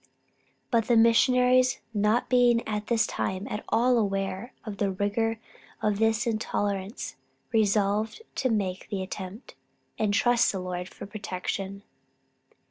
But 0.71 0.87
the 0.87 0.97
Missionaries 0.97 1.79
not 1.93 2.27
being 2.27 2.67
at 2.67 2.87
this 2.87 3.05
time 3.05 3.47
at 3.51 3.63
all 3.69 3.99
aware 3.99 4.51
of 4.65 4.77
the 4.77 4.89
rigor 4.89 5.39
of 5.79 5.99
this 5.99 6.25
intolerance, 6.25 7.17
resolved 7.51 8.23
to 8.37 8.49
make 8.49 8.89
the 8.89 9.03
attempt, 9.03 9.53
and 9.99 10.11
trust 10.11 10.51
in 10.51 10.57
the 10.59 10.63
Lord 10.63 10.89
for 10.89 11.05
protection. 11.05 11.83